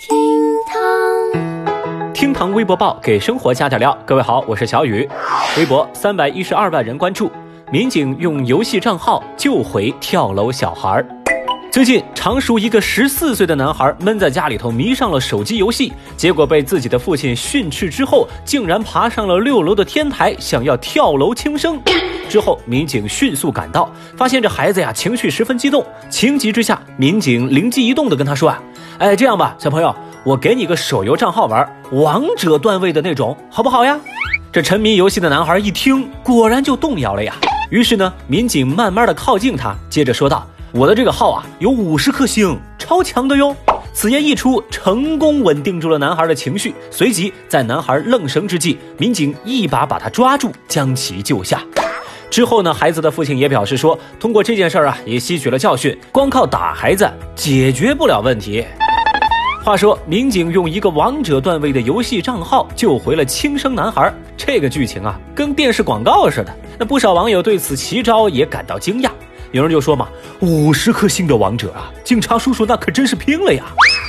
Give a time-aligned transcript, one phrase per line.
[0.00, 0.16] 厅
[0.64, 3.98] 堂，厅堂微博报给生活加点料。
[4.06, 5.08] 各位好，我是小雨。
[5.56, 7.28] 微博三百一十二万人关注，
[7.72, 11.04] 民警用游戏账号救回跳楼小孩。
[11.72, 21.76] 最近，常熟一个十四岁的男孩闷在家里头，迷上了手机游戏，结果被自己的父亲训斥之后，竟然爬上了六楼的天台，想要跳楼轻生。
[22.30, 28.62] 之后，民警迅速赶到，发现这孩子呀情绪十分激动，情急之下，民警灵机一动的跟他说啊，
[28.98, 29.94] 哎，这样吧，小朋友，
[30.24, 33.96] 我给你个手游账号玩，王者段位的那种，好不好呀？
[34.50, 37.32] 这沉迷游戏的男孩一听，果然就动摇了呀。
[37.70, 43.54] 于是呢，民警慢慢的靠近他，接着说道：“我的这个号啊，有五十颗星，超强的哟。”
[43.94, 46.74] 此言一出，成功稳定住了男孩的情绪。
[46.90, 51.62] 随即，在男孩愣神之际，民警一把把他抓住，将其救下。
[52.28, 58.66] 之后呢，孩子的父亲也表示说，通过这件事儿啊，也吸取了教训，光靠打孩子解决不了问题。
[59.64, 66.56] 话说，民警用一个王者段位的游戏账号救回了轻生男孩，这个剧情啊，跟电视广告似的。
[66.78, 69.10] 那不少网友对此奇招也感到惊讶，
[69.52, 70.08] 有人就说嘛，
[70.40, 73.64] 五十颗星的王者啊，警察叔叔那可真是拼了呀。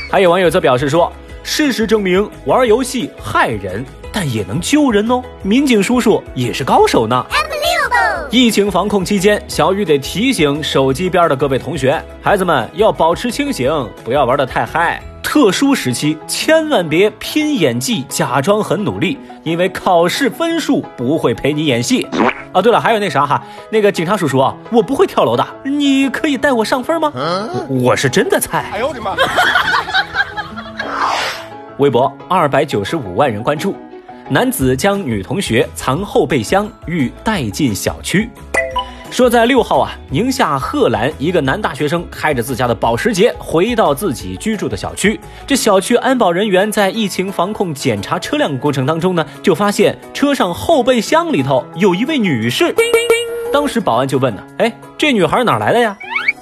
[0.10, 1.12] 还有网友则表示说，
[1.44, 7.26] 事实证明，玩游戏害人，但也能救人哦，民警叔叔也是高手呢。
[8.32, 13.70] 疫情防控期间，小雨得提醒手机边的各位同学，孩子们要保持清醒，
[14.06, 15.02] 不要玩得太嗨。
[15.30, 22.02] 特殊时期，千万别拼演技，假装很努力，因为考试分数不会陪你演戏。
[22.52, 23.40] 啊，对了，还有那啥哈，
[23.72, 27.14] 那个警察叔叔啊，我不会跳楼的，你可以带我上分吗？
[27.70, 28.72] 我是真的菜。
[28.74, 29.16] 哎呦我的妈！
[31.78, 33.76] 微博二百九十五万人关注。
[34.30, 38.28] 男子将女同学藏后备箱，欲带进小区。
[39.12, 45.20] 说在六号啊，宁夏贺兰一个男大学生开着自家的保时捷回到自己居住的小区。
[45.48, 52.74] 这小区安保人员在疫情防控检查车辆过程当中呢，就发现车上后备箱里头有一位女士。
[53.52, 55.98] 当时保安就问呢，哎，这女孩哪来的呀？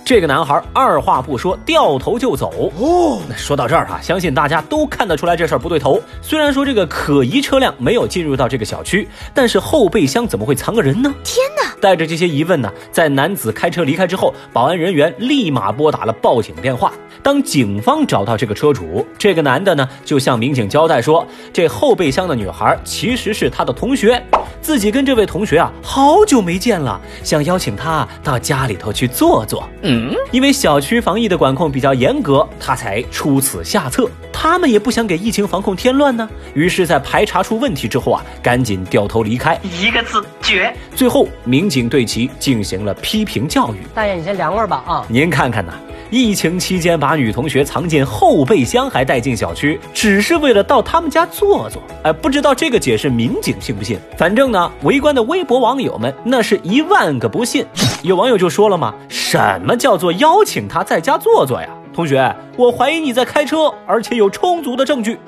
[0.07, 2.72] 这个男孩二话不说，掉头就走。
[2.79, 6.01] 哦，那说到这儿哈，相信大家都看得出来这事儿不对头。
[6.22, 11.13] 虽然说这个可疑车辆没有进入到这个小区，但是后备箱怎么会藏个人呢？
[11.25, 11.75] 天哪！
[11.81, 16.94] 带着这些疑问呢，在男子开车离开之后，保安人员立马拨打了报警电话。
[17.22, 24.23] 当警方找到这个车主，这个男的呢，就向民警交代说，这后备箱的女孩其实是他的同学，
[24.62, 29.67] 自己跟这位同学啊好久没见了，想邀请他到家里头去坐坐。
[29.81, 29.97] 嗯，
[30.31, 34.09] 因为小区防疫的管控比较严格，他才出此下策。
[34.31, 39.59] 他们也不想给疫情防控添乱呢，于是，在排查出问题之后啊，赶紧掉头离开。
[39.63, 40.72] 一个字绝。
[40.96, 43.78] 最后，民警对其进行了批评教育。
[43.96, 45.06] 大爷，你先凉快吧啊！
[45.09, 45.74] 您看看呐。
[46.09, 51.81] 疫情期间把女同学藏进后备箱还带进小区，只是为了到他们家坐坐。
[52.03, 54.00] 哎，不知道这个解释民警信不信？
[54.17, 57.66] 反正呢，围观的微博网友们那是一万个不信。
[58.03, 65.19] 有网友就说了嘛：“什么叫做邀请他在家坐坐呀？”同学，我怀疑你在开车，而且有充足的证据。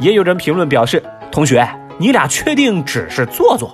[0.00, 3.70] 也有人评论表示：“同学，你俩确定只是坐坐？”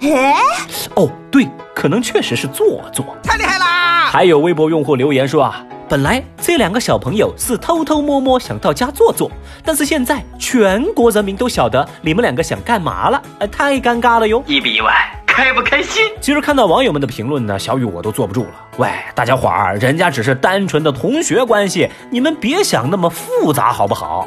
[0.97, 3.05] 哦，对，可能确实是坐坐。
[3.23, 4.07] 太厉害啦！
[4.11, 5.65] 还有微博用户留言说啊。
[5.89, 9.31] 本来这两个小朋友是偷偷摸摸想到家坐坐，
[9.63, 14.43] 但是现在全国人民都晓得你们两个想干嘛了，呃，太尴尬了哟！
[14.47, 14.91] 意不意外，
[15.27, 16.03] 开不开心？
[16.21, 18.53] 其实看到网友们的评论呢，小雨我都坐不住了。
[18.79, 24.27] 喂，大家伙儿，人家只是单纯的同学关系，你们别想那么复杂好不好？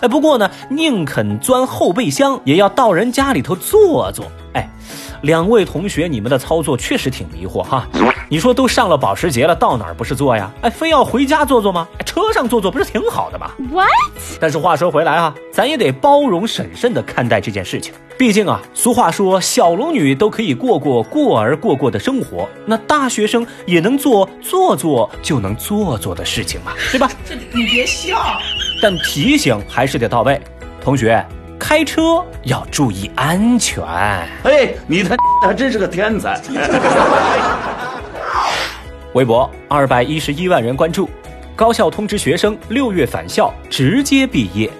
[0.00, 4.24] 哎，不过呢，宁肯钻后备箱，也要到人家里头坐坐。
[4.54, 4.66] 哎，
[5.20, 7.86] 两位同学，你们的操作确实挺迷惑哈。
[8.32, 10.50] 你说都上了保时捷了，到哪儿不是坐呀？
[10.62, 11.86] 哎，非要回家坐坐吗？
[12.06, 13.90] 车上坐坐不是挺好的吗？What？
[14.40, 17.92] 但是话说回来啊，咱也得包容审慎的看待这件事情。
[18.16, 27.10] 毕竟啊，俗话说小龙女都可以过过过而过过的生活，那大学生也能做做做就能做做的事情嘛， 对吧？
[27.28, 28.16] 这你别笑。
[28.80, 30.40] 但提醒还是得到位，
[30.82, 31.22] 同学，
[31.58, 33.84] 开车要注意安全。
[33.84, 35.14] 哎，你他
[35.46, 36.40] 还真是个天才。
[39.14, 41.08] 微博二百一十一万人关注，
[41.54, 44.70] 高校通知学生六月返校直接毕业。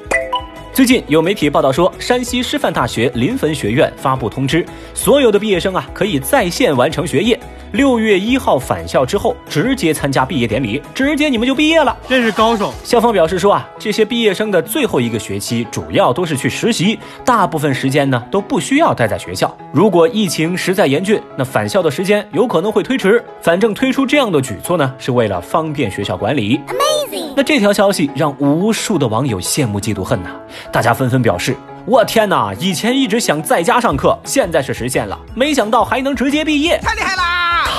[0.72, 4.64] 最近有媒体报道说，山西师范大学临汾学院发布通知，
[4.94, 7.38] 所有的毕业生啊可以在线完成学业。
[7.72, 12.72] 六月一号返校之后，直接参加毕业典礼，直接你们就毕业了，真是高手。
[12.84, 19.56] 校方表示说啊，这些毕业生的最后一个学期主要都是去实习，大部分时间呢都不需要待在学校。
[19.72, 23.24] 如果疫情实在严峻，那返校的时间有可能会推迟。
[23.40, 26.60] 反正推出这样的举措呢，是为了方便学校管理。
[26.68, 27.32] Amazing！
[27.34, 30.28] 那这条消息让无数的网友羡慕嫉妒恨呐，
[30.70, 31.56] 大家纷纷表示。
[31.84, 32.54] 我天哪！
[32.60, 37.31] 以前一直想在家上课，现在是实现了，没想到还能直接毕业，太厉害啦！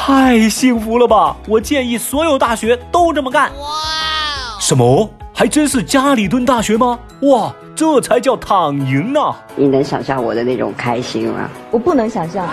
[0.06, 1.34] 太幸福了吧！
[1.48, 3.50] 我建议所有大学都这么干。
[3.58, 4.60] 哇！
[4.60, 5.10] 什么？
[5.34, 7.00] 还真是家里蹲大学吗？
[7.22, 9.22] 哇，这才叫躺赢呢！
[9.56, 11.50] 你能想象我的那种开心吗？
[11.72, 12.46] 我不能想象。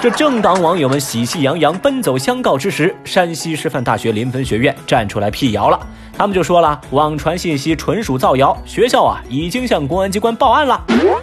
[0.00, 5.78] 这正当网友们喜气洋洋奔走相告之时，山西师范大学临汾学院站出来辟谣了。
[6.16, 10.82] 他们就说了，网传信息纯属造谣，学校啊已经向公安机关报案了。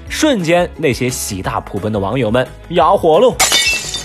[0.09, 3.33] 瞬间，那些喜大普奔的网友们哑火喽。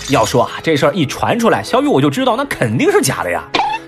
[0.09, 3.43] 要说啊，这事儿一传出来，小雨我就知道那肯定是假的呀。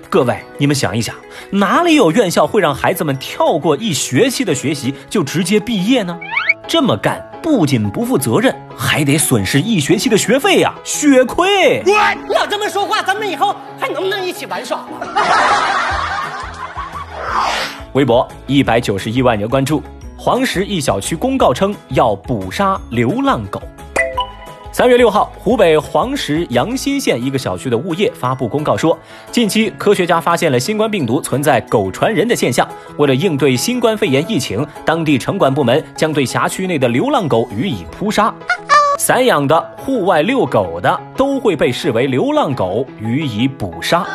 [0.08, 1.14] 各位，你们想一想，
[1.50, 6.16] 哪里有院校会让孩子们跳过一学期的学习就直接毕业呢？
[6.66, 11.82] 这么干不仅不负责任，还得损失一学期的学费呀，血亏！
[12.28, 14.86] 老这么说话，咱们以后还能不能一起玩耍了？
[17.92, 19.82] 微博一百九十一万人关注，
[20.16, 23.60] 黄石一小区公告称要捕杀流浪狗。
[24.76, 28.98] 三月六号，湖北黄石阳新县一个小区的物业发布公告说，
[29.32, 32.68] 近期科学家发现了新冠病毒存在狗传人的现象，
[32.98, 38.30] 为了应对新冠肺炎疫情，当地城管部门将对辖区内的流浪狗予以扑杀，
[38.98, 44.06] 散养的、户外遛狗的都会被视为流浪狗予以捕杀。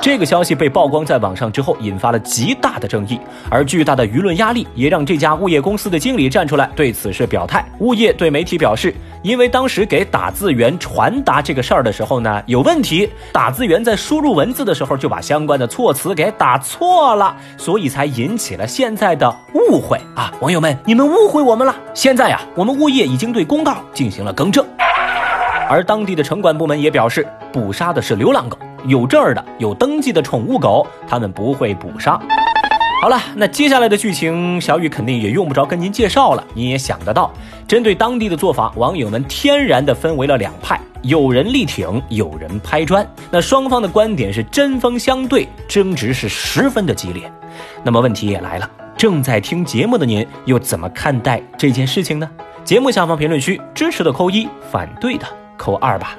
[0.00, 3.18] 这个消息被曝光在网上之后，引发了极大的争议，
[3.50, 7.64] 而巨大的舆论压力也让这家物业公司的经理站出来对此事表态。
[7.80, 20.32] 物业对媒体表示，因为当时给打字员传达这个事儿的时候呢有问题，打字员在输入文字的时候就把相关的措辞给打错了，所以才引起了现在的误会啊！
[20.40, 21.74] 网友们，你们误会我们了。
[21.94, 24.64] 现在呀，我们物业已经对公告进行了更正，
[25.68, 28.56] 而当地的城管部门也表示，捕杀的是流浪狗。
[28.84, 32.20] 有证儿的、有登记的宠物狗，他们不会捕杀。
[33.02, 37.30] 好了，那接下来的剧情，小雨肯定也用不着跟您介绍了，你也想得到。
[37.68, 43.06] 针对当地的做法，网友们天然的分为了两派，有人力挺，有人拍砖。
[43.30, 47.30] 那双方的观点是针锋相对，争执是十分的激烈。
[47.82, 52.28] 那么问题也来了，正在听节目的您又怎么看待这件事情呢？
[52.64, 55.26] 节目下方评论区支持的扣一，反对的
[55.58, 56.16] 扣二吧。